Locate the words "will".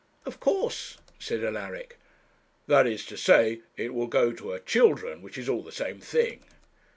3.93-4.07